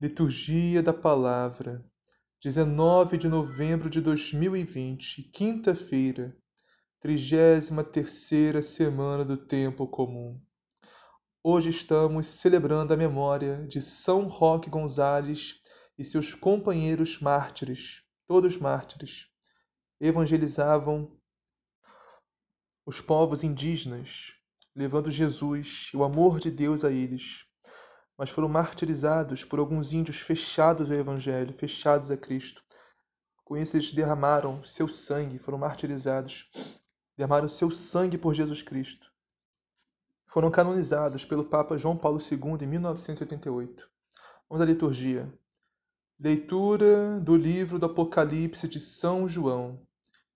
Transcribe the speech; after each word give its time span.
Liturgia 0.00 0.80
da 0.80 0.94
Palavra, 0.94 1.84
19 2.40 3.18
de 3.18 3.28
novembro 3.28 3.90
de 3.90 4.00
2020, 4.00 5.24
quinta-feira, 5.24 6.38
33 7.00 8.64
semana 8.64 9.24
do 9.24 9.36
Tempo 9.36 9.88
Comum. 9.88 10.40
Hoje 11.42 11.70
estamos 11.70 12.28
celebrando 12.28 12.94
a 12.94 12.96
memória 12.96 13.66
de 13.66 13.82
São 13.82 14.28
Roque 14.28 14.70
Gonzales 14.70 15.60
e 15.98 16.04
seus 16.04 16.32
companheiros 16.32 17.18
mártires, 17.18 18.04
todos 18.24 18.56
mártires. 18.56 19.26
Evangelizavam 20.00 21.10
os 22.86 23.00
povos 23.00 23.42
indígenas, 23.42 24.36
levando 24.76 25.10
Jesus 25.10 25.90
e 25.92 25.96
o 25.96 26.04
amor 26.04 26.38
de 26.38 26.52
Deus 26.52 26.84
a 26.84 26.92
eles 26.92 27.47
mas 28.18 28.30
foram 28.30 28.48
martirizados 28.48 29.44
por 29.44 29.60
alguns 29.60 29.92
índios 29.92 30.20
fechados 30.20 30.90
ao 30.90 30.96
Evangelho, 30.96 31.54
fechados 31.56 32.10
a 32.10 32.16
Cristo. 32.16 32.64
Com 33.44 33.56
isso, 33.56 33.76
eles 33.76 33.92
derramaram 33.92 34.60
seu 34.64 34.88
sangue, 34.88 35.38
foram 35.38 35.56
martirizados, 35.56 36.50
derramaram 37.16 37.48
seu 37.48 37.70
sangue 37.70 38.18
por 38.18 38.34
Jesus 38.34 38.60
Cristo. 38.60 39.12
Foram 40.26 40.50
canonizados 40.50 41.24
pelo 41.24 41.44
Papa 41.44 41.78
João 41.78 41.96
Paulo 41.96 42.18
II 42.20 42.58
em 42.60 42.66
1988. 42.66 43.88
Vamos 44.48 44.62
à 44.62 44.66
liturgia. 44.66 45.32
Leitura 46.18 47.20
do 47.20 47.36
livro 47.36 47.78
do 47.78 47.86
Apocalipse 47.86 48.66
de 48.66 48.80
São 48.80 49.28
João. 49.28 49.80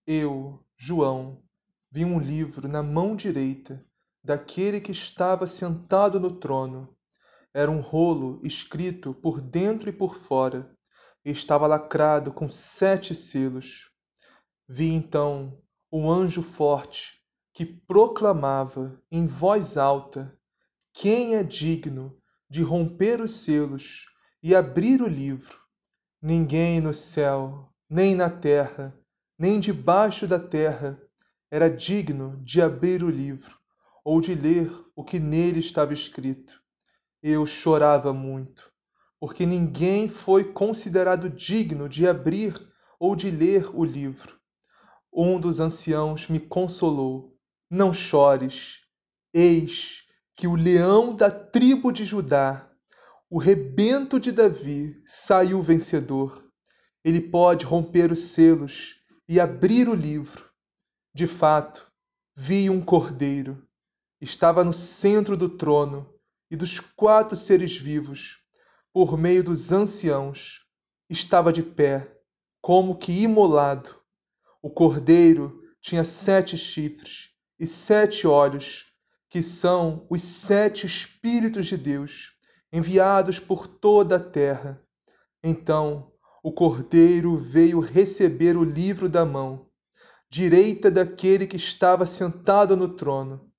Eu, 0.06 0.65
João, 0.76 1.42
vi 1.91 2.04
um 2.04 2.21
livro 2.21 2.69
na 2.69 2.82
mão 2.82 3.16
direita 3.16 3.84
daquele 4.22 4.81
que 4.81 4.92
estava 4.92 5.48
sentado 5.48 6.21
no 6.21 6.31
trono 6.31 6.97
era 7.54 7.70
um 7.70 7.80
rolo 7.80 8.40
escrito 8.42 9.12
por 9.12 9.40
dentro 9.40 9.88
e 9.88 9.92
por 9.92 10.16
fora, 10.16 10.74
e 11.24 11.30
estava 11.30 11.66
lacrado 11.66 12.32
com 12.32 12.48
sete 12.48 13.14
selos. 13.14 13.90
Vi 14.66 14.90
então 14.92 15.60
um 15.92 16.10
anjo 16.10 16.42
forte 16.42 17.20
que 17.52 17.66
proclamava 17.66 18.98
em 19.10 19.26
voz 19.26 19.76
alta: 19.76 20.36
Quem 20.94 21.34
é 21.34 21.42
digno 21.42 22.18
de 22.48 22.62
romper 22.62 23.20
os 23.20 23.32
selos 23.32 24.06
e 24.42 24.54
abrir 24.54 25.02
o 25.02 25.06
livro? 25.06 25.60
Ninguém 26.20 26.80
no 26.80 26.94
céu, 26.94 27.70
nem 27.88 28.14
na 28.14 28.30
terra, 28.30 28.98
nem 29.38 29.60
debaixo 29.60 30.26
da 30.26 30.38
terra 30.38 31.00
era 31.50 31.68
digno 31.68 32.41
de 32.42 32.62
abrir 32.62 33.02
o 33.02 33.10
livro 33.10 33.58
ou 34.02 34.20
de 34.20 34.34
ler 34.34 34.72
o 34.96 35.04
que 35.04 35.20
nele 35.20 35.60
estava 35.60 35.92
escrito 35.92 36.61
eu 37.22 37.47
chorava 37.47 38.12
muito, 38.12 38.72
porque 39.21 39.47
ninguém 39.47 40.09
foi 40.09 40.53
considerado 40.53 41.31
digno 41.31 41.88
de 41.88 42.06
abrir 42.06 42.55
ou 42.99 43.15
de 43.15 43.31
ler 43.31 43.71
o 43.72 43.84
livro. 43.84 44.37
Um 45.12 45.38
dos 45.38 45.60
anciãos 45.60 46.27
me 46.27 46.41
consolou: 46.41 47.38
Não 47.71 47.93
chores, 47.93 48.81
eis 49.33 50.03
que 50.34 50.49
o 50.49 50.56
leão 50.56 51.15
da 51.15 51.31
tribo 51.31 51.93
de 51.93 52.05
Judá, 52.05 52.69
o 53.31 53.39
rebento 53.39 54.19
de 54.19 54.33
Davi, 54.33 55.00
saiu 55.06 55.62
vencedor. 55.62 56.44
Ele 57.04 57.21
pode 57.21 57.65
romper 57.65 58.10
os 58.10 58.19
selos 58.19 58.97
e 59.28 59.39
abrir 59.39 59.89
o 59.89 59.94
livro. 59.94 60.50
De 61.15 61.27
fato, 61.27 61.87
vi 62.34 62.69
um 62.69 62.81
cordeiro. 62.81 63.66
Estava 64.21 64.65
no 64.65 64.72
centro 64.72 65.37
do 65.37 65.49
trono 65.49 66.12
e 66.52 66.56
dos 66.56 66.78
quatro 66.78 67.34
seres 67.34 67.78
vivos, 67.78 68.36
por 68.92 69.16
meio 69.16 69.42
dos 69.42 69.72
anciãos, 69.72 70.66
estava 71.08 71.50
de 71.50 71.62
pé, 71.62 72.14
como 72.60 72.98
que 72.98 73.22
imolado. 73.22 73.96
O 74.60 74.68
cordeiro 74.68 75.62
tinha 75.80 76.04
sete 76.04 76.58
chifres 76.58 77.30
e 77.58 77.66
sete 77.66 78.26
olhos, 78.26 78.92
que 79.30 79.42
são 79.42 80.06
os 80.10 80.20
sete 80.20 80.84
Espíritos 80.84 81.64
de 81.68 81.78
Deus, 81.78 82.34
enviados 82.70 83.38
por 83.38 83.66
toda 83.66 84.16
a 84.16 84.20
terra. 84.20 84.78
Então 85.42 86.12
o 86.42 86.52
cordeiro 86.52 87.38
veio 87.38 87.80
receber 87.80 88.58
o 88.58 88.62
livro 88.64 89.08
da 89.08 89.24
mão, 89.24 89.70
direita 90.28 90.91
daquele 90.91 91.46
que 91.46 91.56
estava 91.56 92.04
sentado 92.04 92.76
no 92.76 92.91
trono. 92.91 93.50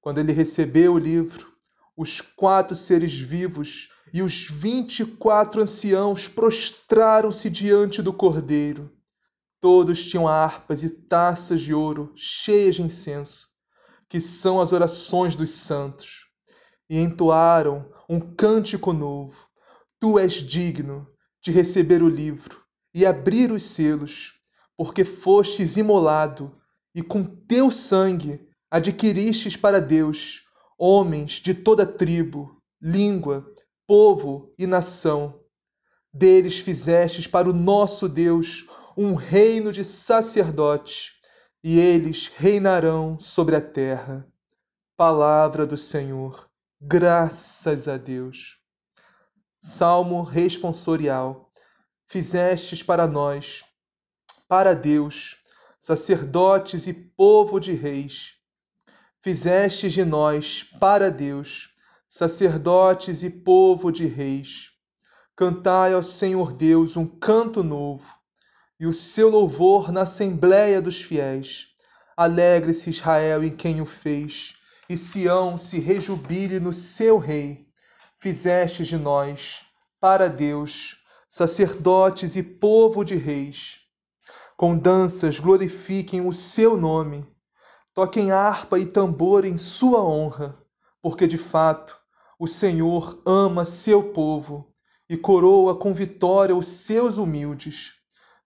Quando 0.00 0.20
ele 0.20 0.32
recebeu 0.32 0.94
o 0.94 0.98
livro, 0.98 1.53
os 1.96 2.20
quatro 2.20 2.76
seres 2.76 3.16
vivos 3.16 3.88
e 4.12 4.22
os 4.22 4.46
vinte 4.48 5.00
e 5.00 5.04
quatro 5.04 5.62
anciãos 5.62 6.28
prostraram-se 6.28 7.48
diante 7.50 8.02
do 8.02 8.12
Cordeiro. 8.12 8.92
Todos 9.60 10.04
tinham 10.06 10.28
harpas 10.28 10.82
e 10.82 10.90
taças 10.90 11.60
de 11.60 11.72
ouro 11.72 12.12
cheias 12.14 12.74
de 12.74 12.82
incenso, 12.82 13.48
que 14.08 14.20
são 14.20 14.60
as 14.60 14.72
orações 14.72 15.34
dos 15.34 15.50
santos, 15.50 16.26
e 16.88 16.98
entoaram 16.98 17.90
um 18.08 18.20
cântico 18.20 18.92
novo. 18.92 19.48
Tu 19.98 20.18
és 20.18 20.34
digno 20.34 21.08
de 21.42 21.50
receber 21.50 22.02
o 22.02 22.08
livro 22.08 22.62
e 22.92 23.06
abrir 23.06 23.50
os 23.50 23.62
selos, 23.62 24.34
porque 24.76 25.04
fostes 25.04 25.76
imolado 25.76 26.54
e 26.94 27.02
com 27.02 27.24
teu 27.24 27.70
sangue 27.70 28.46
adquiristes 28.70 29.56
para 29.56 29.80
Deus 29.80 30.43
homens 30.78 31.32
de 31.32 31.54
toda 31.54 31.86
tribo, 31.86 32.60
língua, 32.80 33.46
povo 33.86 34.54
e 34.58 34.66
nação. 34.66 35.40
Deles 36.12 36.58
fizestes 36.58 37.26
para 37.26 37.48
o 37.48 37.52
nosso 37.52 38.08
Deus 38.08 38.66
um 38.96 39.14
reino 39.14 39.72
de 39.72 39.84
sacerdotes, 39.84 41.12
e 41.62 41.78
eles 41.78 42.28
reinarão 42.28 43.18
sobre 43.18 43.56
a 43.56 43.60
terra. 43.60 44.26
Palavra 44.96 45.66
do 45.66 45.78
Senhor. 45.78 46.48
Graças 46.80 47.88
a 47.88 47.96
Deus. 47.96 48.58
Salmo 49.60 50.22
responsorial. 50.22 51.50
Fizestes 52.06 52.82
para 52.82 53.06
nós, 53.06 53.64
para 54.46 54.74
Deus, 54.74 55.36
sacerdotes 55.80 56.86
e 56.86 56.92
povo 56.92 57.58
de 57.58 57.72
reis 57.72 58.43
fizestes 59.24 59.94
de 59.94 60.04
nós, 60.04 60.62
para 60.78 61.10
Deus, 61.10 61.70
sacerdotes 62.06 63.22
e 63.22 63.30
povo 63.30 63.90
de 63.90 64.04
reis. 64.04 64.72
Cantai 65.34 65.94
ao 65.94 66.02
Senhor 66.02 66.52
Deus 66.52 66.94
um 66.94 67.06
canto 67.06 67.64
novo, 67.64 68.04
e 68.78 68.86
o 68.86 68.92
seu 68.92 69.30
louvor 69.30 69.90
na 69.90 70.02
assembléia 70.02 70.78
dos 70.82 71.00
fiéis. 71.00 71.68
Alegre-se 72.14 72.90
Israel 72.90 73.42
em 73.42 73.56
quem 73.56 73.80
o 73.80 73.86
fez, 73.86 74.56
e 74.90 74.96
Sião 74.98 75.56
se 75.56 75.78
rejubile 75.80 76.60
no 76.60 76.74
seu 76.74 77.16
rei. 77.16 77.66
Fizeste 78.18 78.84
de 78.84 78.98
nós, 78.98 79.62
para 79.98 80.28
Deus, 80.28 80.98
sacerdotes 81.30 82.36
e 82.36 82.42
povo 82.42 83.02
de 83.02 83.14
reis. 83.14 83.78
Com 84.54 84.76
danças 84.76 85.40
glorifiquem 85.40 86.20
o 86.20 86.30
seu 86.30 86.76
nome, 86.76 87.26
toquem 87.94 88.32
harpa 88.32 88.76
e 88.78 88.84
tambor 88.84 89.44
em 89.44 89.56
sua 89.56 90.02
honra, 90.02 90.58
porque 91.00 91.28
de 91.28 91.38
fato 91.38 91.96
o 92.38 92.48
Senhor 92.48 93.22
ama 93.24 93.64
seu 93.64 94.12
povo 94.12 94.74
e 95.08 95.16
coroa 95.16 95.76
com 95.76 95.94
vitória 95.94 96.56
os 96.56 96.66
seus 96.66 97.18
humildes. 97.18 97.92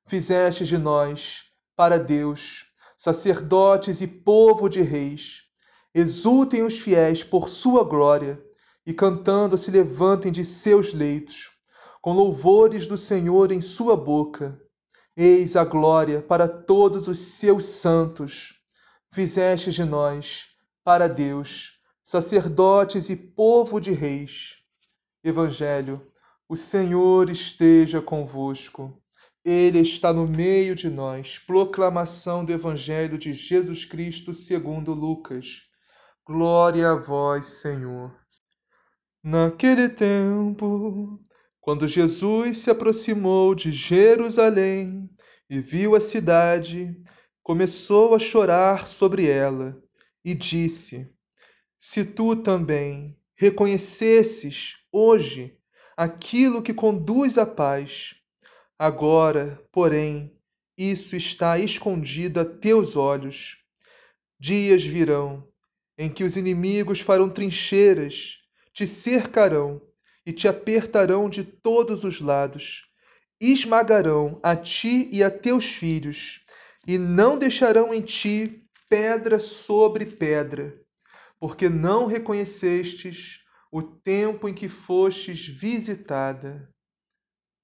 Fizeste 0.06 0.67
de 0.67 0.77
nós, 0.77 1.45
para 1.75 1.99
Deus, 1.99 2.67
sacerdotes 2.95 4.03
e 4.03 4.06
povo 4.06 4.69
de 4.69 4.83
reis. 4.83 5.45
Exultem 5.94 6.62
os 6.62 6.79
fiéis 6.79 7.25
por 7.25 7.49
sua 7.49 7.85
glória 7.85 8.43
e 8.85 8.93
cantando 8.93 9.56
se 9.56 9.71
levantem 9.71 10.31
de 10.31 10.44
seus 10.44 10.93
leitos, 10.93 11.51
com 12.03 12.12
louvores 12.12 12.87
do 12.87 12.99
Senhor 12.99 13.51
em 13.51 13.62
sua 13.62 13.97
boca. 13.97 14.61
Eis 15.17 15.56
a 15.56 15.65
glória 15.65 16.21
para 16.21 16.47
todos 16.47 17.09
os 17.09 17.19
seus 17.19 17.65
santos. 17.65 18.57
Fizeste 19.10 19.70
de 19.72 19.84
nós, 19.84 20.49
para 20.84 21.08
Deus, 21.08 21.81
sacerdotes 22.02 23.08
e 23.08 23.16
povo 23.16 23.81
de 23.81 23.90
reis. 23.90 24.58
Evangelho, 25.25 26.06
o 26.49 26.55
Senhor 26.55 27.31
esteja 27.31 28.00
convosco. 28.00 29.02
Ele 29.44 29.81
está 29.81 30.12
no 30.12 30.26
meio 30.26 30.75
de 30.75 30.90
nós. 30.90 31.38
Proclamação 31.38 32.44
do 32.44 32.52
Evangelho 32.52 33.16
de 33.16 33.32
Jesus 33.32 33.84
Cristo 33.84 34.34
segundo 34.34 34.93
Lucas. 34.93 35.62
Glória 36.26 36.90
a 36.90 36.94
vós, 36.94 37.46
Senhor. 37.46 38.14
Naquele 39.25 39.88
tempo, 39.88 41.19
quando 41.60 41.88
Jesus 41.88 42.58
se 42.58 42.70
aproximou 42.70 43.55
de 43.55 43.72
Jerusalém 43.72 45.10
e 45.50 45.60
viu 45.60 45.94
a 45.94 46.00
cidade, 46.00 46.94
começou 47.49 48.15
a 48.15 48.19
chorar 48.19 48.87
sobre 48.87 49.27
ela 49.27 49.83
e 50.23 50.35
disse: 50.35 51.11
Se 51.79 52.05
tu 52.05 52.37
também 52.37 53.19
reconhecesses 53.35 54.77
hoje 54.93 55.56
aquilo 55.97 56.62
que 56.62 56.75
conduz 56.75 57.39
à 57.39 57.47
paz. 57.47 58.15
Agora, 58.79 59.67
porém, 59.73 60.39
isso 60.77 61.17
está 61.17 61.59
escondido 61.59 62.39
a 62.39 62.45
teus 62.45 62.97
olhos. 62.97 63.56
Dias 64.39 64.85
virão 64.85 65.49
em 65.97 66.11
que 66.11 66.25
os 66.25 66.37
inimigos 66.37 67.01
farão 67.01 67.31
trincheiras, 67.31 68.41
te 68.75 68.87
cercarão 68.87 69.81
e 70.27 70.35
te 70.35 70.47
apertarão 70.47 71.31
de 71.31 71.44
todos 71.44 72.05
os 72.05 72.21
lados. 72.21 72.83
Esmagarão 73.41 74.39
a 74.43 74.55
ti 74.55 75.09
e 75.11 75.23
a 75.23 75.31
teus 75.31 75.65
filhos, 75.65 76.44
e 76.88 76.96
não 76.96 77.38
deixarão 77.38 77.93
em 77.93 78.00
ti 78.00 78.67
pedra 78.88 79.38
sobre 79.38 80.06
pedra, 80.06 80.75
porque 81.38 81.69
não 81.69 82.06
reconhecestes 82.06 83.44
o 83.70 83.82
tempo 83.82 84.49
em 84.49 84.55
que 84.55 84.70
fostes 84.70 85.46
visitada. 85.46 86.67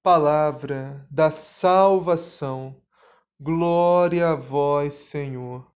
Palavra 0.03 1.07
da 1.09 1.31
salvação. 1.31 2.79
Glória 3.39 4.29
a 4.29 4.35
vós, 4.35 4.93
Senhor. 4.93 5.73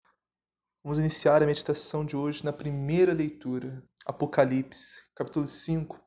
Vamos 0.84 1.00
iniciar 1.00 1.42
a 1.42 1.48
meditação 1.48 2.06
de 2.06 2.16
hoje 2.16 2.46
na 2.46 2.54
primeira 2.54 3.14
leitura, 3.14 3.84
Apocalipse, 4.06 5.02
capítulo 5.16 5.48
5, 5.48 6.00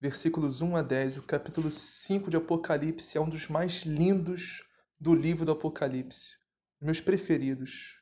versículos 0.00 0.60
1 0.60 0.74
a 0.74 0.82
10. 0.82 1.18
O 1.18 1.22
capítulo 1.22 1.70
5 1.70 2.28
de 2.28 2.36
Apocalipse 2.36 3.16
é 3.16 3.20
um 3.20 3.28
dos 3.28 3.46
mais 3.46 3.84
lindos 3.84 4.64
do 4.98 5.14
livro 5.14 5.46
do 5.46 5.52
Apocalipse, 5.52 6.38
meus 6.80 7.00
preferidos. 7.00 7.96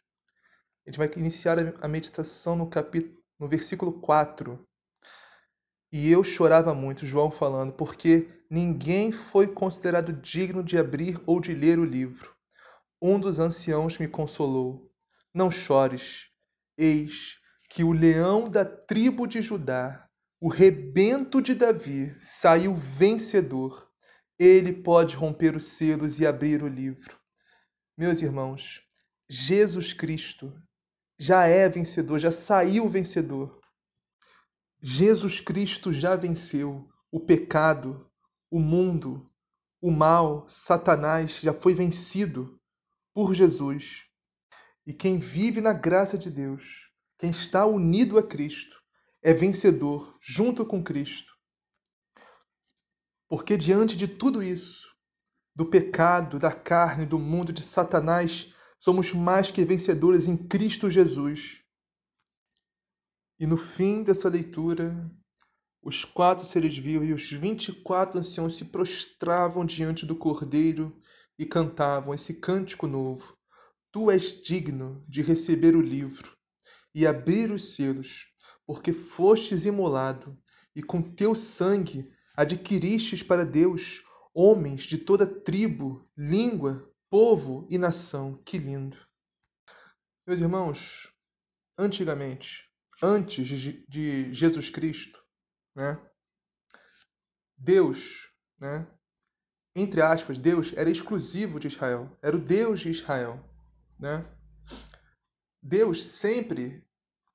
A 0.86 0.90
gente 0.90 0.98
vai 0.98 1.10
iniciar 1.16 1.58
a 1.80 1.88
meditação 1.88 2.56
no 2.56 2.68
capítulo 2.68 3.16
no 3.38 3.46
versículo 3.46 4.00
4, 4.00 4.66
e 5.92 6.10
eu 6.10 6.24
chorava 6.24 6.74
muito, 6.74 7.06
João 7.06 7.30
falando, 7.30 7.72
porque 7.72 8.28
ninguém 8.50 9.12
foi 9.12 9.46
considerado 9.46 10.12
digno 10.12 10.62
de 10.62 10.76
abrir 10.76 11.20
ou 11.24 11.40
de 11.40 11.54
ler 11.54 11.78
o 11.78 11.84
livro. 11.84 12.34
Um 13.00 13.20
dos 13.20 13.38
anciãos 13.38 13.96
me 13.98 14.08
consolou. 14.08 14.90
Não 15.32 15.50
chores. 15.50 16.26
Eis 16.76 17.38
que 17.68 17.84
o 17.84 17.92
leão 17.92 18.48
da 18.48 18.64
tribo 18.64 19.26
de 19.26 19.40
Judá, 19.40 20.08
o 20.40 20.48
rebento 20.48 21.40
de 21.40 21.54
Davi, 21.54 22.14
saiu 22.20 22.74
vencedor. 22.74 23.88
Ele 24.38 24.72
pode 24.72 25.16
romper 25.16 25.54
os 25.54 25.64
selos 25.64 26.20
e 26.20 26.26
abrir 26.26 26.62
o 26.62 26.68
livro. 26.68 27.18
Meus 27.98 28.20
irmãos, 28.20 28.82
Jesus 29.26 29.94
Cristo 29.94 30.52
já 31.18 31.46
é 31.46 31.66
vencedor, 31.66 32.18
já 32.18 32.30
saiu 32.30 32.90
vencedor. 32.90 33.58
Jesus 34.82 35.40
Cristo 35.40 35.90
já 35.90 36.14
venceu 36.14 36.86
o 37.10 37.18
pecado, 37.18 38.06
o 38.50 38.60
mundo, 38.60 39.32
o 39.80 39.90
mal, 39.90 40.46
Satanás 40.46 41.38
já 41.38 41.54
foi 41.54 41.74
vencido 41.74 42.60
por 43.14 43.32
Jesus. 43.32 44.04
E 44.86 44.92
quem 44.92 45.18
vive 45.18 45.62
na 45.62 45.72
graça 45.72 46.18
de 46.18 46.30
Deus, 46.30 46.90
quem 47.18 47.30
está 47.30 47.64
unido 47.64 48.18
a 48.18 48.22
Cristo, 48.22 48.78
é 49.22 49.32
vencedor 49.32 50.18
junto 50.20 50.66
com 50.66 50.84
Cristo. 50.84 51.32
Porque 53.26 53.56
diante 53.56 53.96
de 53.96 54.06
tudo 54.06 54.42
isso, 54.42 54.95
do 55.56 55.64
pecado, 55.64 56.38
da 56.38 56.52
carne, 56.52 57.06
do 57.06 57.18
mundo, 57.18 57.50
de 57.50 57.62
Satanás, 57.62 58.52
somos 58.78 59.14
mais 59.14 59.50
que 59.50 59.64
vencedores 59.64 60.28
em 60.28 60.36
Cristo 60.36 60.90
Jesus. 60.90 61.62
E 63.40 63.46
no 63.46 63.56
fim 63.56 64.02
dessa 64.02 64.28
leitura, 64.28 65.10
os 65.82 66.04
quatro 66.04 66.44
seres 66.44 66.76
vivos 66.76 67.08
e 67.08 67.12
os 67.14 67.32
vinte 67.32 67.68
e 67.68 67.72
quatro 67.72 68.20
anciãos 68.20 68.54
se 68.54 68.66
prostravam 68.66 69.64
diante 69.64 70.04
do 70.04 70.14
Cordeiro 70.14 70.94
e 71.38 71.46
cantavam 71.46 72.12
esse 72.12 72.34
cântico 72.34 72.86
novo. 72.86 73.34
Tu 73.90 74.10
és 74.10 74.42
digno 74.42 75.02
de 75.08 75.22
receber 75.22 75.74
o 75.74 75.80
livro 75.80 76.36
e 76.94 77.06
abrir 77.06 77.50
os 77.50 77.74
selos, 77.74 78.26
porque 78.66 78.92
fostes 78.92 79.64
imolado 79.64 80.36
e 80.74 80.82
com 80.82 81.00
teu 81.00 81.34
sangue 81.34 82.10
adquiristes 82.36 83.22
para 83.22 83.42
Deus 83.42 84.02
homens 84.36 84.82
de 84.82 84.98
toda 84.98 85.26
tribo, 85.26 86.06
língua, 86.14 86.86
povo 87.08 87.66
e 87.70 87.78
nação. 87.78 88.36
Que 88.44 88.58
lindo! 88.58 88.98
Meus 90.26 90.40
irmãos, 90.40 91.10
antigamente, 91.78 92.70
antes 93.02 93.48
de 93.88 94.32
Jesus 94.34 94.68
Cristo, 94.68 95.24
né? 95.74 95.98
Deus, 97.56 98.28
né? 98.60 98.86
Entre 99.74 100.02
aspas, 100.02 100.38
Deus 100.38 100.74
era 100.76 100.90
exclusivo 100.90 101.58
de 101.58 101.68
Israel, 101.68 102.14
era 102.20 102.36
o 102.36 102.40
Deus 102.40 102.80
de 102.80 102.90
Israel, 102.90 103.42
né? 103.98 104.22
Deus 105.62 106.04
sempre 106.04 106.86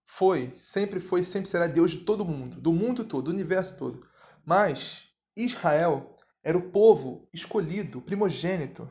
foi, 0.05 0.51
sempre 0.53 0.99
foi, 0.99 1.23
sempre 1.23 1.49
será 1.49 1.65
Deus 1.65 1.91
de 1.91 2.03
todo 2.03 2.25
mundo, 2.25 2.61
do 2.61 2.71
mundo 2.71 3.03
todo, 3.03 3.25
do 3.25 3.31
universo 3.31 3.75
todo. 3.75 4.07
Mas 4.45 5.07
Israel 5.35 6.15
era 6.43 6.57
o 6.57 6.71
povo 6.71 7.27
escolhido, 7.33 8.01
primogênito. 8.01 8.89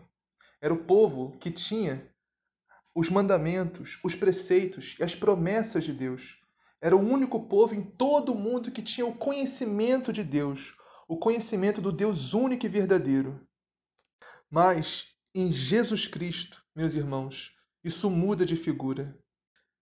Era 0.60 0.72
o 0.72 0.84
povo 0.84 1.36
que 1.38 1.50
tinha 1.50 2.08
os 2.94 3.08
mandamentos, 3.08 3.98
os 4.04 4.14
preceitos 4.14 4.96
e 4.98 5.02
as 5.02 5.14
promessas 5.14 5.84
de 5.84 5.92
Deus. 5.92 6.38
Era 6.80 6.96
o 6.96 7.00
único 7.00 7.46
povo 7.46 7.74
em 7.74 7.82
todo 7.82 8.32
o 8.32 8.38
mundo 8.38 8.70
que 8.70 8.82
tinha 8.82 9.06
o 9.06 9.14
conhecimento 9.14 10.12
de 10.12 10.22
Deus, 10.22 10.74
o 11.08 11.16
conhecimento 11.16 11.80
do 11.80 11.92
Deus 11.92 12.32
único 12.32 12.66
e 12.66 12.68
verdadeiro. 12.68 13.46
Mas 14.48 15.06
em 15.34 15.50
Jesus 15.50 16.06
Cristo, 16.06 16.62
meus 16.74 16.94
irmãos, 16.94 17.52
isso 17.82 18.10
muda 18.10 18.44
de 18.44 18.56
figura. 18.56 19.18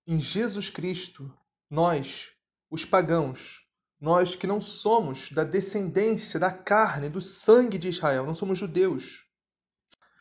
Em 0.06 0.20
Jesus 0.20 0.70
Cristo, 0.70 1.32
nós, 1.70 2.30
os 2.70 2.84
pagãos, 2.84 3.60
nós 4.00 4.36
que 4.36 4.46
não 4.46 4.60
somos 4.60 5.30
da 5.30 5.44
descendência 5.44 6.38
da 6.38 6.52
carne, 6.52 7.08
do 7.08 7.20
sangue 7.20 7.78
de 7.78 7.88
Israel, 7.88 8.24
não 8.24 8.34
somos 8.34 8.58
judeus. 8.58 9.24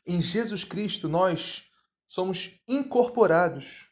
Em 0.05 0.21
Jesus 0.21 0.63
Cristo, 0.63 1.07
nós 1.07 1.63
somos 2.07 2.59
incorporados 2.67 3.87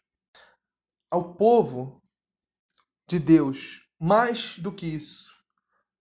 ao 1.11 1.35
povo 1.35 2.01
de 3.07 3.19
Deus. 3.19 3.81
Mais 3.99 4.57
do 4.57 4.71
que 4.71 4.85
isso, 4.85 5.33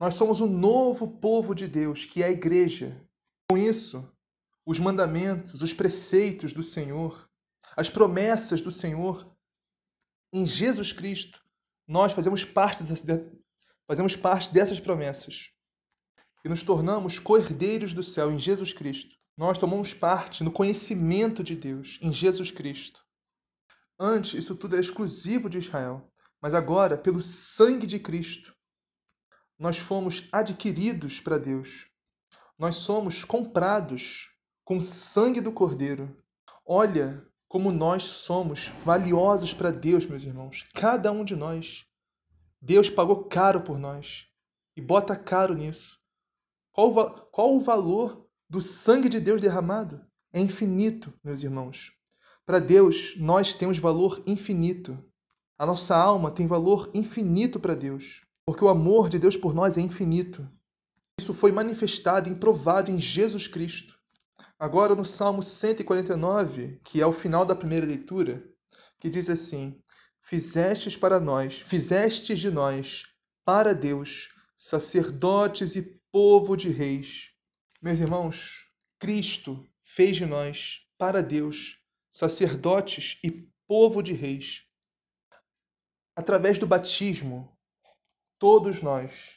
Nós 0.00 0.14
somos 0.14 0.40
um 0.40 0.48
novo 0.48 1.18
povo 1.18 1.54
de 1.54 1.68
Deus, 1.68 2.04
que 2.04 2.22
é 2.22 2.26
a 2.26 2.30
igreja. 2.30 3.00
Com 3.48 3.56
isso, 3.56 4.12
os 4.66 4.78
mandamentos, 4.78 5.62
os 5.62 5.72
preceitos 5.72 6.52
do 6.52 6.62
Senhor, 6.62 7.30
as 7.76 7.88
promessas 7.88 8.60
do 8.60 8.72
Senhor 8.72 9.32
em 10.32 10.44
Jesus 10.44 10.92
Cristo, 10.92 11.40
nós 11.86 12.12
fazemos 12.12 12.44
parte 12.44 12.82
fazemos 13.86 14.16
parte 14.16 14.52
dessas 14.52 14.80
promessas 14.80 15.50
e 16.44 16.48
nos 16.48 16.62
tornamos 16.62 17.18
co-herdeiros 17.18 17.94
do 17.94 18.02
céu 18.02 18.30
em 18.30 18.38
Jesus 18.38 18.72
Cristo. 18.72 19.16
Nós 19.36 19.58
tomamos 19.58 19.94
parte 19.94 20.44
no 20.44 20.52
conhecimento 20.52 21.42
de 21.42 21.56
Deus 21.56 21.98
em 22.00 22.12
Jesus 22.12 22.50
Cristo. 22.50 23.04
Antes, 23.98 24.34
isso 24.34 24.56
tudo 24.56 24.74
era 24.74 24.80
exclusivo 24.80 25.48
de 25.48 25.58
Israel, 25.58 26.10
mas 26.40 26.52
agora, 26.52 26.98
pelo 26.98 27.22
sangue 27.22 27.86
de 27.86 27.98
Cristo, 27.98 28.54
nós 29.58 29.78
fomos 29.78 30.28
adquiridos 30.32 31.20
para 31.20 31.38
Deus. 31.38 31.86
Nós 32.58 32.76
somos 32.76 33.24
comprados 33.24 34.28
com 34.64 34.78
o 34.78 34.82
sangue 34.82 35.40
do 35.40 35.52
Cordeiro. 35.52 36.14
Olha 36.66 37.26
como 37.48 37.70
nós 37.70 38.02
somos 38.02 38.68
valiosos 38.84 39.54
para 39.54 39.70
Deus, 39.70 40.06
meus 40.06 40.22
irmãos. 40.22 40.64
Cada 40.74 41.10
um 41.12 41.24
de 41.24 41.36
nós. 41.36 41.84
Deus 42.66 42.88
pagou 42.88 43.24
caro 43.24 43.60
por 43.60 43.78
nós 43.78 44.26
e 44.74 44.80
bota 44.80 45.14
caro 45.14 45.52
nisso. 45.52 45.98
Qual 46.72 46.96
o, 46.96 47.10
qual 47.26 47.54
o 47.54 47.60
valor 47.60 48.26
do 48.48 48.62
sangue 48.62 49.10
de 49.10 49.20
Deus 49.20 49.42
derramado? 49.42 50.00
É 50.32 50.40
infinito, 50.40 51.12
meus 51.22 51.42
irmãos. 51.42 51.92
Para 52.46 52.58
Deus, 52.58 53.16
nós 53.18 53.54
temos 53.54 53.76
valor 53.76 54.22
infinito. 54.26 54.98
A 55.58 55.66
nossa 55.66 55.94
alma 55.94 56.30
tem 56.30 56.46
valor 56.46 56.90
infinito 56.94 57.60
para 57.60 57.74
Deus, 57.74 58.22
porque 58.46 58.64
o 58.64 58.70
amor 58.70 59.10
de 59.10 59.18
Deus 59.18 59.36
por 59.36 59.54
nós 59.54 59.76
é 59.76 59.82
infinito. 59.82 60.50
Isso 61.20 61.34
foi 61.34 61.52
manifestado 61.52 62.30
e 62.30 62.34
provado 62.34 62.90
em 62.90 62.98
Jesus 62.98 63.46
Cristo. 63.46 63.94
Agora, 64.58 64.94
no 64.94 65.04
Salmo 65.04 65.42
149, 65.42 66.80
que 66.82 67.02
é 67.02 67.06
o 67.06 67.12
final 67.12 67.44
da 67.44 67.54
primeira 67.54 67.84
leitura, 67.84 68.42
que 68.98 69.10
diz 69.10 69.28
assim: 69.28 69.78
Fizestes 70.26 70.96
para 70.96 71.20
nós, 71.20 71.58
fizestes 71.58 72.40
de 72.40 72.50
nós, 72.50 73.04
para 73.44 73.74
Deus, 73.74 74.30
sacerdotes 74.56 75.76
e 75.76 75.82
povo 76.10 76.56
de 76.56 76.70
reis. 76.70 77.30
Meus 77.82 78.00
irmãos, 78.00 78.66
Cristo 78.98 79.68
fez 79.82 80.16
de 80.16 80.24
nós, 80.24 80.80
para 80.96 81.22
Deus, 81.22 81.78
sacerdotes 82.10 83.18
e 83.22 83.30
povo 83.66 84.02
de 84.02 84.14
reis. 84.14 84.64
Através 86.16 86.56
do 86.56 86.66
batismo, 86.66 87.54
todos 88.38 88.80
nós 88.80 89.36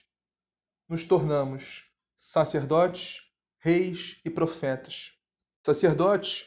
nos 0.88 1.04
tornamos 1.04 1.84
sacerdotes, 2.16 3.30
reis 3.60 4.22
e 4.24 4.30
profetas. 4.30 5.12
Sacerdotes, 5.66 6.46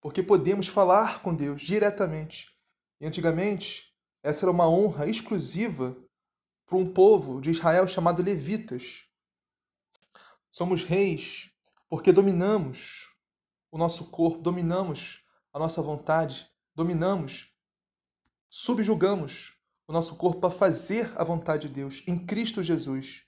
porque 0.00 0.22
podemos 0.22 0.68
falar 0.68 1.20
com 1.20 1.34
Deus 1.34 1.60
diretamente. 1.60 2.53
E 3.00 3.06
antigamente, 3.06 3.94
essa 4.22 4.44
era 4.44 4.50
uma 4.50 4.68
honra 4.68 5.08
exclusiva 5.08 5.96
para 6.66 6.78
um 6.78 6.92
povo 6.92 7.40
de 7.40 7.50
Israel 7.50 7.86
chamado 7.86 8.22
levitas. 8.22 9.04
Somos 10.50 10.84
reis 10.84 11.50
porque 11.88 12.12
dominamos 12.12 13.08
o 13.70 13.78
nosso 13.78 14.06
corpo, 14.06 14.40
dominamos 14.40 15.22
a 15.52 15.58
nossa 15.58 15.82
vontade, 15.82 16.48
dominamos, 16.74 17.52
subjugamos 18.48 19.52
o 19.86 19.92
nosso 19.92 20.16
corpo 20.16 20.40
para 20.40 20.50
fazer 20.50 21.12
a 21.16 21.24
vontade 21.24 21.68
de 21.68 21.74
Deus 21.74 22.02
em 22.06 22.18
Cristo 22.18 22.62
Jesus. 22.62 23.24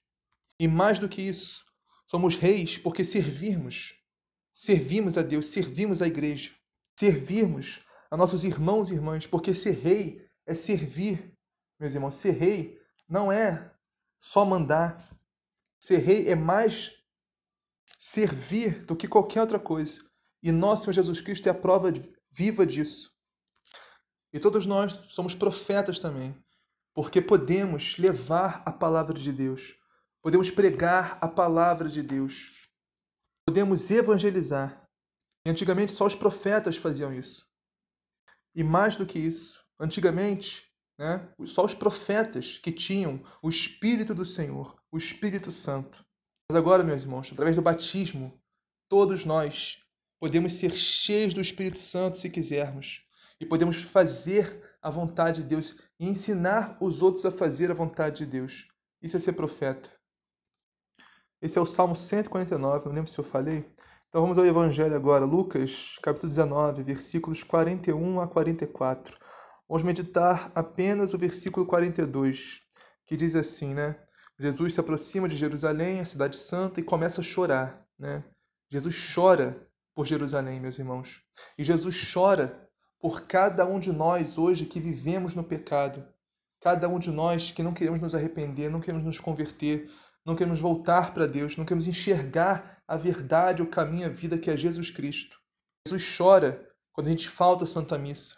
E 0.58 0.66
mais 0.66 0.99
do 0.99 1.08
que 1.08 1.20
isso, 1.20 1.64
somos 2.06 2.37
reis 2.37 2.78
porque 2.78 3.04
servirmos, 3.04 3.94
servimos 4.54 5.18
a 5.18 5.23
Deus, 5.23 5.49
servimos 5.49 6.00
a 6.00 6.06
igreja, 6.06 6.52
servirmos 6.99 7.80
a 8.11 8.17
nossos 8.17 8.45
irmãos 8.45 8.91
e 8.91 8.95
irmãs, 8.95 9.27
porque 9.27 9.55
ser 9.55 9.73
rei 9.73 10.27
é 10.47 10.55
servir, 10.55 11.35
meus 11.79 11.95
irmãos. 11.95 12.15
Ser 12.15 12.33
rei 12.33 12.81
não 13.09 13.31
é 13.31 13.73
só 14.19 14.45
mandar. 14.45 15.11
Ser 15.81 15.99
rei 15.99 16.29
é 16.29 16.35
mais 16.35 16.93
servir 17.99 18.85
do 18.85 18.97
que 18.97 19.09
qualquer 19.09 19.41
outra 19.41 19.59
coisa. 19.59 20.03
E 20.43 20.53
nosso 20.53 20.85
Senhor 20.85 20.95
Jesus 20.95 21.21
Cristo 21.21 21.47
é 21.49 21.51
a 21.51 21.55
prova 21.55 21.93
viva 22.31 22.67
disso. 22.67 23.13
E 24.33 24.39
todos 24.39 24.67
nós 24.67 24.93
somos 25.09 25.35
profetas 25.35 25.99
também, 25.99 26.37
porque 26.95 27.21
podemos 27.21 27.97
levar 27.97 28.63
a 28.67 28.73
palavra 28.73 29.15
de 29.15 29.33
Deus, 29.33 29.75
podemos 30.23 30.51
pregar 30.51 31.19
a 31.21 31.29
palavra 31.29 31.89
de 31.89 32.03
Deus, 32.03 32.53
podemos 33.47 33.91
evangelizar. 33.91 34.87
E 35.47 35.51
antigamente 35.51 35.93
só 35.93 36.07
os 36.07 36.15
profetas 36.15 36.77
faziam 36.77 37.13
isso. 37.13 37.47
E 38.57 38.65
mais 38.65 38.97
do 38.97 39.05
que 39.05 39.19
isso, 39.19 39.63
antigamente, 39.79 40.67
né, 40.99 41.29
só 41.45 41.63
os 41.63 41.75
profetas 41.75 42.57
que 42.57 42.73
tinham 42.73 43.23
o 43.43 43.51
Espírito 43.51 44.15
do 44.15 44.25
Senhor, 44.25 44.75
o 44.91 44.97
Espírito 44.97 45.53
Santo. 45.53 46.03
Mas 46.51 46.57
agora, 46.57 46.83
meus 46.83 47.03
irmãos, 47.03 47.31
através 47.31 47.55
do 47.55 47.61
batismo, 47.61 48.41
todos 48.89 49.27
nós 49.27 49.83
podemos 50.19 50.55
ser 50.55 50.73
cheios 50.73 51.35
do 51.35 51.41
Espírito 51.41 51.77
Santo 51.77 52.17
se 52.17 52.31
quisermos 52.31 53.05
e 53.39 53.45
podemos 53.45 53.83
fazer 53.83 54.77
a 54.81 54.89
vontade 54.89 55.43
de 55.43 55.49
Deus 55.49 55.77
e 56.01 56.09
ensinar 56.09 56.79
os 56.81 57.03
outros 57.03 57.27
a 57.27 57.31
fazer 57.31 57.71
a 57.71 57.75
vontade 57.75 58.25
de 58.25 58.27
Deus. 58.27 58.67
Isso 59.03 59.19
é 59.19 59.21
ser 59.21 59.35
profeta. 59.35 59.91
Esse 61.43 61.59
é 61.59 61.61
o 61.61 61.67
Salmo 61.67 61.95
149, 61.95 62.87
não 62.87 62.95
lembro 62.95 63.11
se 63.11 63.19
eu 63.19 63.25
falei. 63.25 63.71
Então 64.16 64.23
vamos 64.23 64.38
ao 64.38 64.46
Evangelho 64.46 64.96
agora, 64.96 65.26
Lucas, 65.26 65.99
capítulo 66.00 66.30
19, 66.30 66.82
versículos 66.82 67.44
41 67.44 68.18
a 68.18 68.26
44. 68.26 69.14
Vamos 69.68 69.82
meditar 69.82 70.50
apenas 70.54 71.12
o 71.12 71.18
versículo 71.18 71.66
42, 71.66 72.62
que 73.04 73.14
diz 73.14 73.37
assim, 73.37 73.75
né? 73.75 73.94
Jesus 74.40 74.73
se 74.73 74.80
aproxima 74.80 75.28
de 75.28 75.37
Jerusalém, 75.37 76.00
a 76.00 76.06
cidade 76.06 76.35
santa, 76.38 76.80
e 76.80 76.82
começa 76.82 77.20
a 77.20 77.23
chorar. 77.23 77.87
Né? 77.99 78.25
Jesus 78.70 78.96
chora 79.14 79.68
por 79.94 80.06
Jerusalém, 80.06 80.61
meus 80.61 80.78
irmãos. 80.78 81.20
E 81.58 81.62
Jesus 81.62 82.11
chora 82.11 82.66
por 82.99 83.26
cada 83.26 83.66
um 83.66 83.78
de 83.78 83.92
nós 83.92 84.38
hoje 84.38 84.64
que 84.64 84.80
vivemos 84.80 85.35
no 85.35 85.44
pecado. 85.44 86.02
Cada 86.62 86.88
um 86.88 86.99
de 86.99 87.11
nós 87.11 87.50
que 87.50 87.62
não 87.62 87.75
queremos 87.75 88.00
nos 88.00 88.14
arrepender, 88.14 88.70
não 88.70 88.80
queremos 88.80 89.04
nos 89.04 89.20
converter, 89.20 89.90
não 90.26 90.35
queremos 90.35 90.59
voltar 90.59 91.14
para 91.14 91.25
Deus, 91.25 91.56
não 91.56 91.64
queremos 91.64 91.87
enxergar 91.87 92.83
a 92.88 92.97
verdade, 92.97 93.62
o 93.62 93.71
caminho, 93.71 94.06
a 94.06 94.11
vida 94.11 94.37
que 94.37 94.50
é 94.50 94.56
Jesus 94.56 94.90
Cristo. 94.90 95.38
Jesus 95.87 96.16
chora 96.16 96.68
quando 96.92 97.06
a 97.06 97.11
gente 97.11 97.28
falta 97.28 97.62
a 97.62 97.66
Santa 97.66 97.97
Missa. 97.97 98.37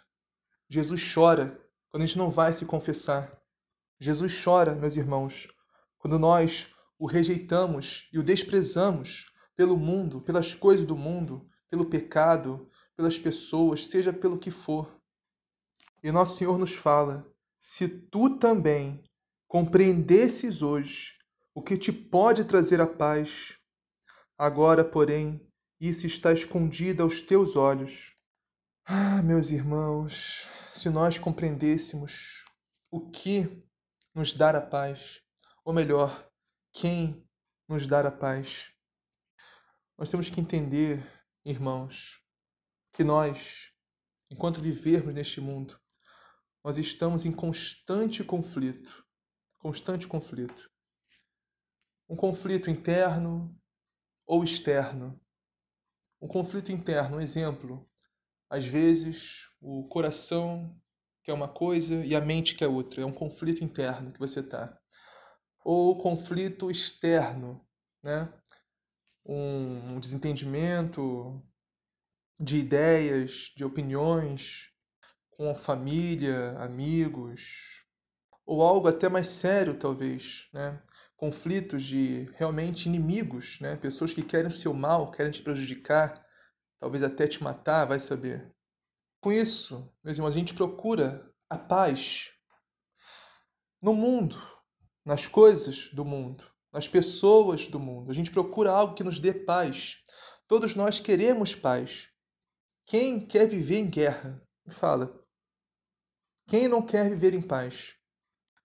Jesus 0.69 1.01
chora 1.11 1.59
quando 1.89 2.03
a 2.03 2.05
gente 2.05 2.17
não 2.17 2.29
vai 2.29 2.53
se 2.53 2.63
confessar. 2.67 3.35
Jesus 3.99 4.39
chora, 4.43 4.75
meus 4.75 4.95
irmãos, 4.95 5.47
quando 5.97 6.19
nós 6.19 6.67
o 6.99 7.07
rejeitamos 7.07 8.07
e 8.13 8.19
o 8.19 8.23
desprezamos 8.23 9.25
pelo 9.55 9.75
mundo, 9.75 10.21
pelas 10.21 10.53
coisas 10.53 10.85
do 10.85 10.95
mundo, 10.95 11.49
pelo 11.71 11.85
pecado, 11.85 12.69
pelas 12.95 13.17
pessoas, 13.17 13.87
seja 13.87 14.13
pelo 14.13 14.37
que 14.37 14.51
for. 14.51 14.95
E 16.03 16.11
nosso 16.11 16.37
Senhor 16.37 16.59
nos 16.59 16.75
fala: 16.75 17.27
se 17.59 17.89
tu 17.89 18.37
também 18.37 19.03
compreendesses 19.47 20.61
hoje 20.61 21.18
o 21.59 21.61
que 21.61 21.77
te 21.77 21.91
pode 21.91 22.45
trazer 22.45 22.79
a 22.79 22.87
paz, 22.87 23.57
agora, 24.37 24.81
porém, 24.81 25.45
isso 25.77 26.07
está 26.07 26.31
escondido 26.31 27.03
aos 27.03 27.21
teus 27.21 27.57
olhos. 27.57 28.15
Ah, 28.85 29.21
meus 29.21 29.51
irmãos, 29.51 30.47
se 30.71 30.89
nós 30.89 31.19
compreendêssemos 31.19 32.45
o 32.89 33.11
que 33.11 33.61
nos 34.15 34.31
dá 34.31 34.51
a 34.51 34.61
paz, 34.61 35.19
ou 35.65 35.73
melhor, 35.73 36.31
quem 36.71 37.27
nos 37.67 37.85
dá 37.85 38.07
a 38.07 38.09
paz. 38.09 38.71
Nós 39.97 40.09
temos 40.09 40.29
que 40.29 40.39
entender, 40.39 41.05
irmãos, 41.43 42.21
que 42.93 43.03
nós, 43.03 43.69
enquanto 44.31 44.61
vivermos 44.61 45.13
neste 45.13 45.41
mundo, 45.41 45.77
nós 46.63 46.77
estamos 46.77 47.25
em 47.25 47.33
constante 47.33 48.23
conflito, 48.23 49.05
constante 49.57 50.07
conflito. 50.07 50.71
Um 52.09 52.15
conflito 52.15 52.69
interno 52.69 53.55
ou 54.25 54.43
externo. 54.43 55.19
Um 56.19 56.27
conflito 56.27 56.71
interno, 56.71 57.17
um 57.17 57.21
exemplo. 57.21 57.87
Às 58.49 58.65
vezes, 58.65 59.47
o 59.61 59.87
coração 59.87 60.75
quer 61.23 61.33
uma 61.33 61.47
coisa 61.47 62.03
e 62.03 62.15
a 62.15 62.21
mente 62.21 62.55
quer 62.55 62.67
outra. 62.67 63.03
É 63.03 63.05
um 63.05 63.13
conflito 63.13 63.63
interno 63.63 64.11
que 64.11 64.19
você 64.19 64.39
está 64.39 64.79
ou 65.63 65.97
conflito 65.97 66.71
externo, 66.71 67.63
né? 68.03 68.31
um 69.25 69.99
desentendimento 69.99 71.41
de 72.39 72.57
ideias, 72.57 73.51
de 73.55 73.63
opiniões 73.63 74.69
com 75.29 75.49
a 75.49 75.55
família, 75.55 76.57
amigos, 76.59 77.85
ou 78.45 78.63
algo 78.63 78.87
até 78.87 79.07
mais 79.07 79.27
sério, 79.27 79.77
talvez, 79.77 80.49
né? 80.51 80.81
Conflitos 81.19 81.83
de 81.83 82.31
realmente 82.37 82.87
inimigos, 82.87 83.59
né? 83.59 83.75
pessoas 83.75 84.13
que 84.13 84.23
querem 84.23 84.47
o 84.47 84.51
seu 84.51 84.73
mal, 84.73 85.11
querem 85.11 85.33
te 85.33 85.41
prejudicar, 85.41 86.25
talvez 86.79 87.03
até 87.03 87.27
te 87.27 87.43
matar, 87.43 87.85
vai 87.85 87.99
saber. 87.99 88.49
Com 89.21 89.29
isso, 89.29 89.93
meus 90.01 90.17
irmãos, 90.17 90.33
a 90.33 90.39
gente 90.39 90.53
procura 90.53 91.29
a 91.49 91.57
paz 91.57 92.31
no 93.81 93.93
mundo, 93.93 94.37
nas 95.05 95.27
coisas 95.27 95.89
do 95.91 96.05
mundo, 96.05 96.49
nas 96.71 96.87
pessoas 96.87 97.67
do 97.67 97.81
mundo. 97.81 98.09
A 98.09 98.13
gente 98.13 98.31
procura 98.31 98.71
algo 98.71 98.95
que 98.95 99.03
nos 99.03 99.19
dê 99.19 99.33
paz. 99.33 99.97
Todos 100.47 100.73
nós 100.73 101.01
queremos 101.01 101.53
paz. 101.53 102.07
Quem 102.85 103.19
quer 103.19 103.45
viver 103.45 103.79
em 103.79 103.89
guerra? 103.89 104.41
Me 104.65 104.73
fala. 104.73 105.21
Quem 106.47 106.69
não 106.69 106.81
quer 106.81 107.09
viver 107.09 107.33
em 107.33 107.41
paz? 107.41 107.95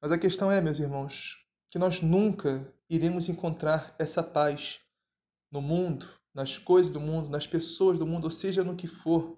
Mas 0.00 0.12
a 0.12 0.18
questão 0.18 0.52
é, 0.52 0.60
meus 0.60 0.78
irmãos, 0.78 1.43
que 1.74 1.78
nós 1.80 2.00
nunca 2.00 2.72
iremos 2.88 3.28
encontrar 3.28 3.96
essa 3.98 4.22
paz 4.22 4.78
no 5.50 5.60
mundo, 5.60 6.08
nas 6.32 6.56
coisas 6.56 6.92
do 6.92 7.00
mundo, 7.00 7.28
nas 7.28 7.48
pessoas 7.48 7.98
do 7.98 8.06
mundo, 8.06 8.26
ou 8.26 8.30
seja, 8.30 8.62
no 8.62 8.76
que 8.76 8.86
for 8.86 9.36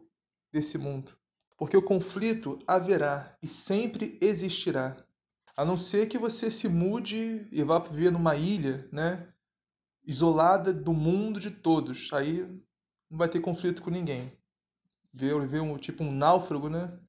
desse 0.52 0.76
mundo. 0.76 1.16
Porque 1.56 1.78
o 1.78 1.82
conflito 1.82 2.58
haverá 2.66 3.34
e 3.42 3.48
sempre 3.48 4.18
existirá. 4.20 5.02
A 5.56 5.64
não 5.64 5.78
ser 5.78 6.08
que 6.08 6.18
você 6.18 6.50
se 6.50 6.68
mude 6.68 7.48
e 7.50 7.62
vá 7.62 7.78
viver 7.78 8.12
numa 8.12 8.36
ilha, 8.36 8.86
né? 8.92 9.32
Isolada 10.04 10.74
do 10.74 10.92
mundo 10.92 11.40
de 11.40 11.50
todos. 11.50 12.12
Aí 12.12 12.42
não 13.08 13.16
vai 13.16 13.30
ter 13.30 13.40
conflito 13.40 13.80
com 13.80 13.88
ninguém. 13.88 14.30
Ver, 15.10 15.40
ver 15.48 15.62
um, 15.62 15.78
tipo 15.78 16.04
um 16.04 16.12
náufrago, 16.12 16.68
né? 16.68 17.00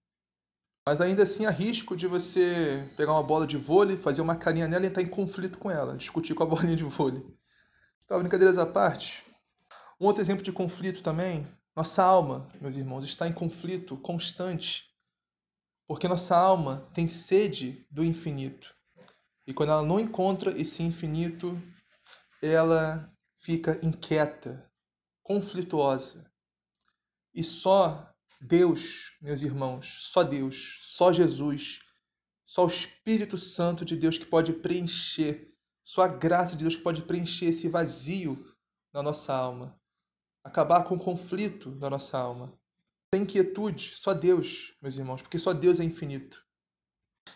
Mas 0.87 1.01
ainda 1.01 1.23
assim 1.23 1.45
há 1.45 1.49
risco 1.49 1.97
de 1.97 2.07
você 2.07 2.89
pegar 2.95 3.11
uma 3.11 3.21
bola 3.21 3.45
de 3.45 3.57
vôlei, 3.57 3.97
fazer 3.97 4.21
uma 4.21 4.37
carinha 4.37 4.69
nela 4.69 4.85
e 4.85 4.87
entrar 4.87 5.03
em 5.03 5.09
conflito 5.09 5.57
com 5.57 5.69
ela, 5.69 5.97
discutir 5.97 6.33
com 6.33 6.43
a 6.43 6.45
bolinha 6.47 6.77
de 6.77 6.85
vôlei. 6.85 7.21
Tá, 8.07 8.17
brincadeiras 8.17 8.57
à 8.57 8.65
parte. 8.65 9.25
Um 9.99 10.05
outro 10.05 10.23
exemplo 10.23 10.41
de 10.43 10.51
conflito 10.53 11.03
também, 11.03 11.45
nossa 11.75 12.01
alma, 12.01 12.49
meus 12.61 12.77
irmãos, 12.77 13.03
está 13.03 13.27
em 13.27 13.33
conflito 13.33 13.97
constante. 13.97 14.85
Porque 15.85 16.07
nossa 16.07 16.37
alma 16.37 16.87
tem 16.93 17.09
sede 17.09 17.85
do 17.91 18.01
infinito. 18.01 18.73
E 19.45 19.53
quando 19.53 19.73
ela 19.73 19.83
não 19.83 19.99
encontra 19.99 20.57
esse 20.57 20.83
infinito, 20.83 21.61
ela 22.41 23.13
fica 23.41 23.77
inquieta, 23.83 24.65
conflituosa. 25.21 26.31
E 27.33 27.43
só 27.43 28.09
Deus, 28.39 29.17
meus 29.19 29.41
irmãos, 29.41 29.97
só 29.99 30.23
Deus, 30.23 30.77
só 30.81 31.11
Jesus, 31.11 31.79
só 32.45 32.63
o 32.63 32.67
Espírito 32.67 33.37
Santo 33.37 33.83
de 33.83 33.95
Deus 33.95 34.17
que 34.17 34.25
pode 34.25 34.53
preencher, 34.53 35.53
só 35.83 36.03
a 36.03 36.07
graça 36.07 36.55
de 36.55 36.63
Deus 36.63 36.75
que 36.75 36.83
pode 36.83 37.01
preencher 37.01 37.47
esse 37.47 37.67
vazio 37.67 38.53
na 38.93 39.01
nossa 39.01 39.33
alma, 39.33 39.79
acabar 40.43 40.83
com 40.83 40.95
o 40.95 40.99
conflito 40.99 41.71
da 41.71 41.89
nossa 41.89 42.17
alma. 42.17 42.57
Sem 43.13 43.23
inquietude, 43.23 43.93
só 43.95 44.13
Deus, 44.13 44.75
meus 44.81 44.97
irmãos, 44.97 45.21
porque 45.21 45.39
só 45.39 45.53
Deus 45.53 45.79
é 45.79 45.83
infinito. 45.83 46.45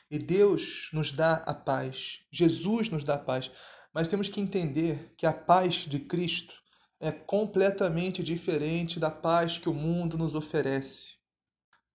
E 0.09 0.19
Deus 0.19 0.89
nos 0.93 1.11
dá 1.11 1.35
a 1.35 1.53
paz, 1.53 2.25
Jesus 2.31 2.89
nos 2.89 3.03
dá 3.03 3.15
a 3.15 3.19
paz, 3.19 3.51
mas 3.93 4.07
temos 4.07 4.29
que 4.29 4.39
entender 4.39 5.13
que 5.17 5.25
a 5.25 5.33
paz 5.33 5.85
de 5.87 5.99
Cristo 5.99 6.60
é 7.01 7.11
completamente 7.11 8.21
diferente 8.21 8.99
da 8.99 9.09
paz 9.09 9.57
que 9.57 9.67
o 9.67 9.73
mundo 9.73 10.19
nos 10.19 10.35
oferece. 10.35 11.15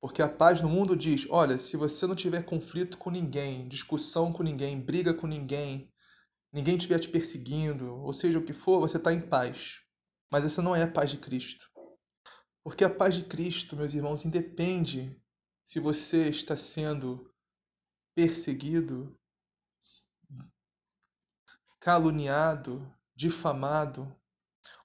Porque 0.01 0.21
a 0.21 0.29
paz 0.29 0.61
no 0.61 0.69
mundo 0.69 0.97
diz: 0.97 1.27
olha, 1.31 1.59
se 1.61 1.77
você 1.77 2.07
não 2.07 2.17
tiver 2.17 2.45
conflito 2.45 2.99
com 2.99 3.09
ninguém, 3.09 3.69
discussão 3.69 4.33
com 4.33 4.43
ninguém, 4.43 4.81
briga 4.81 5.15
com 5.15 5.29
ninguém, 5.29 5.93
ninguém 6.53 6.77
estiver 6.77 6.99
te 6.99 7.09
perseguindo, 7.09 7.95
ou 7.95 8.13
seja 8.13 8.41
o 8.41 8.45
que 8.45 8.53
for, 8.53 8.81
você 8.81 8.97
está 8.97 9.13
em 9.13 9.21
paz. 9.21 9.79
Mas 10.31 10.45
essa 10.45 10.61
não 10.61 10.75
é 10.75 10.83
a 10.83 10.91
paz 10.91 11.11
de 11.11 11.19
Cristo. 11.19 11.71
Porque 12.65 12.85
a 12.85 12.91
paz 12.91 13.15
de 13.15 13.25
Cristo, 13.25 13.77
meus 13.77 13.95
irmãos, 13.95 14.25
independe 14.25 15.17
se 15.65 15.79
você 15.79 16.29
está 16.29 16.57
sendo 16.57 17.33
perseguido, 18.13 19.17
caluniado, 21.79 22.93
difamado, 23.15 24.13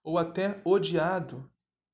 ou 0.03 0.17
até 0.17 0.61
odiado. 0.65 1.49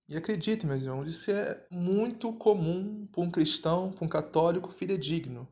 E 0.10 0.16
acredite, 0.16 0.66
meus 0.66 0.82
irmãos, 0.82 1.08
isso 1.08 1.30
é 1.32 1.66
muito 1.70 2.32
comum 2.34 3.06
para 3.08 3.22
um 3.22 3.30
cristão, 3.30 3.92
para 3.92 4.06
um 4.06 4.10
católico 4.10 4.72
fidedigno. 4.72 5.48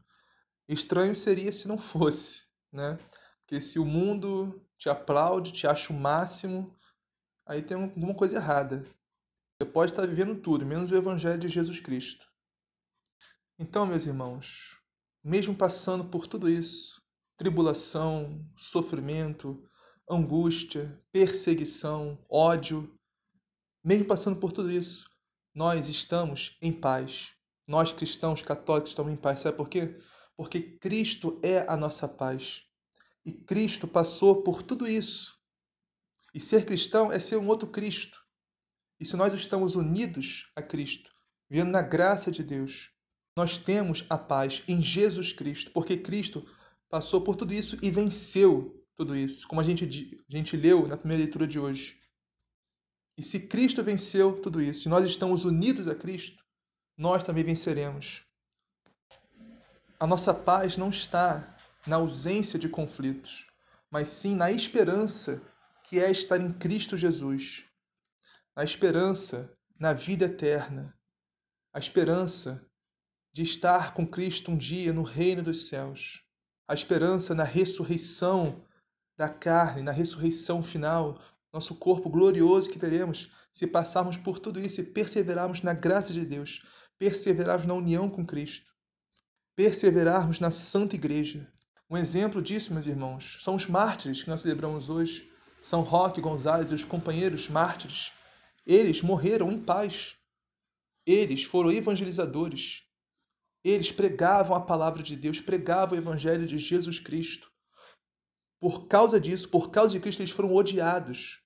Estranho 0.67 1.15
seria 1.15 1.51
se 1.51 1.67
não 1.67 1.77
fosse, 1.77 2.45
né? 2.71 2.97
Porque 3.39 3.59
se 3.59 3.77
o 3.77 3.85
mundo 3.85 4.61
te 4.77 4.89
aplaude, 4.89 5.51
te 5.51 5.67
acha 5.67 5.91
o 5.91 5.95
máximo, 5.95 6.75
aí 7.45 7.61
tem 7.61 7.77
alguma 7.77 8.15
coisa 8.15 8.37
errada. 8.37 8.85
Você 9.57 9.69
pode 9.69 9.91
estar 9.91 10.05
vivendo 10.07 10.41
tudo, 10.41 10.65
menos 10.65 10.91
o 10.91 10.95
Evangelho 10.95 11.39
de 11.39 11.47
Jesus 11.47 11.79
Cristo. 11.79 12.25
Então, 13.59 13.85
meus 13.85 14.05
irmãos, 14.05 14.77
mesmo 15.23 15.55
passando 15.55 16.05
por 16.05 16.27
tudo 16.27 16.49
isso, 16.49 17.01
tribulação, 17.37 18.45
sofrimento, 18.55 19.63
angústia, 20.09 21.01
perseguição, 21.11 22.17
ódio. 22.29 22.93
Mesmo 23.83 24.05
passando 24.05 24.39
por 24.39 24.51
tudo 24.51 24.71
isso, 24.71 25.09
nós 25.53 25.89
estamos 25.89 26.57
em 26.61 26.71
paz. 26.71 27.31
Nós 27.67 27.91
cristãos 27.91 28.41
católicos 28.41 28.91
estamos 28.91 29.11
em 29.11 29.15
paz. 29.15 29.39
Sabe 29.39 29.57
por 29.57 29.69
quê? 29.69 29.99
Porque 30.35 30.61
Cristo 30.61 31.39
é 31.41 31.65
a 31.67 31.75
nossa 31.75 32.07
paz. 32.07 32.63
E 33.25 33.33
Cristo 33.33 33.87
passou 33.87 34.43
por 34.43 34.61
tudo 34.61 34.87
isso. 34.87 35.35
E 36.33 36.39
ser 36.39 36.65
cristão 36.65 37.11
é 37.11 37.19
ser 37.19 37.37
um 37.37 37.47
outro 37.47 37.67
Cristo. 37.69 38.21
E 38.99 39.05
se 39.05 39.15
nós 39.15 39.33
estamos 39.33 39.75
unidos 39.75 40.51
a 40.55 40.61
Cristo, 40.61 41.11
vivendo 41.49 41.71
na 41.71 41.81
graça 41.81 42.29
de 42.29 42.43
Deus, 42.43 42.91
nós 43.35 43.57
temos 43.57 44.05
a 44.09 44.17
paz 44.17 44.63
em 44.67 44.81
Jesus 44.81 45.33
Cristo, 45.33 45.71
porque 45.71 45.97
Cristo 45.97 46.45
passou 46.89 47.21
por 47.21 47.35
tudo 47.35 47.53
isso 47.53 47.77
e 47.81 47.91
venceu 47.91 48.84
tudo 48.95 49.15
isso, 49.15 49.47
como 49.47 49.59
a 49.59 49.63
gente, 49.63 49.83
a 50.29 50.35
gente 50.35 50.55
leu 50.55 50.87
na 50.87 50.97
primeira 50.97 51.23
leitura 51.23 51.45
de 51.45 51.59
hoje. 51.59 51.99
E 53.17 53.23
se 53.23 53.47
Cristo 53.47 53.83
venceu 53.83 54.39
tudo 54.41 54.61
isso, 54.61 54.87
e 54.87 54.89
nós 54.89 55.03
estamos 55.05 55.45
unidos 55.45 55.87
a 55.87 55.95
Cristo, 55.95 56.43
nós 56.97 57.23
também 57.23 57.43
venceremos. 57.43 58.23
A 59.99 60.07
nossa 60.07 60.33
paz 60.33 60.77
não 60.77 60.89
está 60.89 61.57
na 61.87 61.97
ausência 61.97 62.57
de 62.57 62.67
conflitos, 62.67 63.45
mas 63.91 64.09
sim 64.09 64.35
na 64.35 64.51
esperança 64.51 65.41
que 65.83 65.99
é 65.99 66.09
estar 66.09 66.39
em 66.39 66.51
Cristo 66.51 66.97
Jesus, 66.97 67.63
na 68.55 68.63
esperança 68.63 69.55
na 69.79 69.93
vida 69.93 70.25
eterna, 70.25 70.97
a 71.73 71.79
esperança 71.79 72.65
de 73.33 73.43
estar 73.43 73.93
com 73.93 74.07
Cristo 74.07 74.51
um 74.51 74.57
dia 74.57 74.93
no 74.93 75.03
reino 75.03 75.43
dos 75.43 75.67
céus, 75.67 76.23
a 76.67 76.73
esperança 76.73 77.35
na 77.35 77.43
ressurreição 77.43 78.64
da 79.17 79.29
carne, 79.29 79.81
na 79.81 79.91
ressurreição 79.91 80.61
final, 80.61 81.19
nosso 81.53 81.75
corpo 81.75 82.09
glorioso 82.09 82.69
que 82.69 82.79
teremos 82.79 83.31
se 83.51 83.65
passarmos 83.65 84.17
por 84.17 84.39
tudo 84.39 84.59
isso 84.59 84.81
e 84.81 84.83
perseverarmos 84.83 85.61
na 85.61 85.73
graça 85.73 86.11
de 86.11 86.25
Deus, 86.25 86.65
perseverarmos 86.99 87.65
na 87.65 87.73
união 87.73 88.09
com 88.09 88.25
Cristo, 88.25 88.71
perseverarmos 89.55 90.39
na 90.39 90.51
Santa 90.51 90.95
Igreja. 90.95 91.49
Um 91.89 91.95
exemplo 91.95 92.41
disso, 92.41 92.73
meus 92.73 92.85
irmãos, 92.85 93.37
são 93.41 93.55
os 93.55 93.67
mártires 93.67 94.21
que 94.21 94.29
nós 94.29 94.41
celebramos 94.41 94.89
hoje. 94.89 95.31
São 95.61 95.81
Roque, 95.81 96.19
Gonzales 96.19 96.71
e 96.71 96.75
os 96.75 96.83
companheiros 96.83 97.47
mártires. 97.47 98.11
Eles 98.65 99.01
morreram 99.01 99.51
em 99.51 99.59
paz. 99.59 100.15
Eles 101.05 101.43
foram 101.43 101.71
evangelizadores. 101.71 102.83
Eles 103.63 103.91
pregavam 103.91 104.55
a 104.55 104.61
palavra 104.61 105.01
de 105.01 105.15
Deus, 105.15 105.39
pregavam 105.39 105.97
o 105.97 106.01
evangelho 106.01 106.45
de 106.45 106.57
Jesus 106.57 106.99
Cristo. 106.99 107.49
Por 108.65 108.87
causa 108.87 109.19
disso, 109.19 109.47
por 109.47 109.69
causa 109.69 109.93
de 109.93 109.99
Cristo, 109.99 110.23
eles 110.23 110.31
foram 110.31 110.51
odiados. 110.51 111.39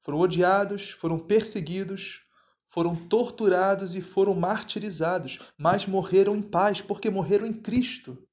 Foram 0.00 0.20
odiados, 0.20 0.90
foram 0.90 1.18
perseguidos, 1.18 2.22
foram 2.70 2.96
torturados 2.96 3.94
e 3.94 4.00
foram 4.00 4.32
martirizados, 4.32 5.38
mas 5.58 5.84
morreram 5.84 6.34
em 6.34 6.40
paz, 6.40 6.80
porque 6.80 7.10
morreram 7.10 7.44
em 7.44 7.52
Cristo, 7.52 8.26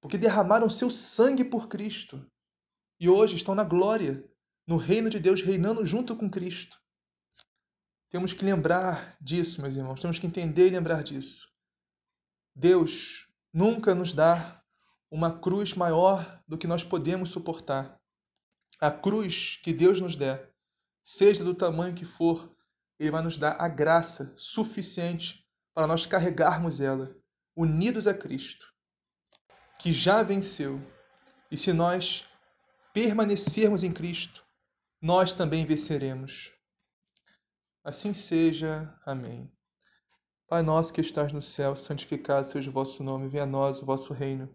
porque 0.00 0.16
derramaram 0.16 0.70
seu 0.70 0.88
sangue 0.88 1.44
por 1.44 1.66
Cristo. 1.66 2.24
E 3.00 3.08
hoje 3.08 3.34
estão 3.34 3.56
na 3.56 3.64
glória, 3.64 4.24
no 4.64 4.76
reino 4.76 5.10
de 5.10 5.18
Deus, 5.18 5.42
reinando 5.42 5.84
junto 5.84 6.14
com 6.14 6.30
Cristo. 6.30 6.80
Temos 8.08 8.32
que 8.32 8.44
lembrar 8.44 9.16
disso, 9.20 9.60
meus 9.60 9.74
irmãos, 9.74 9.98
temos 9.98 10.20
que 10.20 10.28
entender 10.28 10.68
e 10.68 10.70
lembrar 10.70 11.02
disso. 11.02 11.52
Deus 12.54 13.26
nunca 13.52 13.96
nos 13.96 14.12
dá 14.12 14.63
uma 15.10 15.38
cruz 15.38 15.74
maior 15.74 16.42
do 16.46 16.58
que 16.58 16.66
nós 16.66 16.82
podemos 16.82 17.30
suportar. 17.30 18.00
A 18.80 18.90
cruz 18.90 19.60
que 19.62 19.72
Deus 19.72 20.00
nos 20.00 20.16
der, 20.16 20.52
seja 21.02 21.44
do 21.44 21.54
tamanho 21.54 21.94
que 21.94 22.04
for, 22.04 22.54
Ele 22.98 23.10
vai 23.10 23.22
nos 23.22 23.36
dar 23.36 23.56
a 23.60 23.68
graça 23.68 24.32
suficiente 24.36 25.44
para 25.74 25.86
nós 25.86 26.06
carregarmos 26.06 26.80
ela, 26.80 27.14
unidos 27.56 28.06
a 28.06 28.14
Cristo, 28.14 28.66
que 29.78 29.92
já 29.92 30.22
venceu. 30.22 30.80
E 31.50 31.56
se 31.56 31.72
nós 31.72 32.24
permanecermos 32.92 33.82
em 33.82 33.92
Cristo, 33.92 34.44
nós 35.00 35.32
também 35.32 35.66
venceremos. 35.66 36.52
Assim 37.84 38.14
seja. 38.14 38.92
Amém. 39.04 39.52
Pai 40.48 40.62
nosso 40.62 40.92
que 40.92 41.00
estás 41.00 41.32
no 41.32 41.42
céu, 41.42 41.74
santificado 41.74 42.46
seja 42.46 42.70
o 42.70 42.72
vosso 42.72 43.02
nome, 43.02 43.28
venha 43.28 43.44
a 43.44 43.46
nós 43.46 43.82
o 43.82 43.86
vosso 43.86 44.12
reino. 44.12 44.54